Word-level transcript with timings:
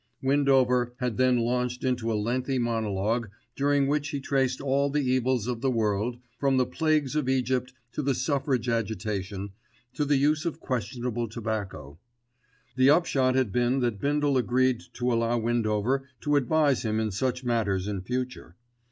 Windover 0.23 0.95
had 0.97 1.17
then 1.17 1.37
launched 1.37 1.83
into 1.83 2.11
a 2.11 2.17
lengthy 2.19 2.57
monologue, 2.57 3.29
during 3.55 3.85
which 3.85 4.09
he 4.09 4.19
traced 4.19 4.59
all 4.59 4.89
the 4.89 5.03
evils 5.03 5.45
of 5.45 5.61
the 5.61 5.69
world, 5.69 6.17
from 6.39 6.57
the 6.57 6.65
Plagues 6.65 7.15
of 7.15 7.29
Egypt 7.29 7.71
to 7.91 8.01
the 8.01 8.15
Suffrage 8.15 8.67
Agitation, 8.67 9.51
to 9.93 10.03
the 10.03 10.17
use 10.17 10.43
of 10.43 10.59
questionable 10.59 11.27
tobacco. 11.29 11.99
The 12.75 12.89
upshot 12.89 13.35
had 13.35 13.51
been 13.51 13.79
that 13.81 14.01
Bindle 14.01 14.37
agreed 14.39 14.81
to 14.93 15.13
allow 15.13 15.37
Windover 15.37 16.09
to 16.21 16.35
advise 16.35 16.81
him 16.83 16.99
in 16.99 17.11
such 17.11 17.43
matters 17.43 17.87
in 17.87 18.01
future. 18.01 18.55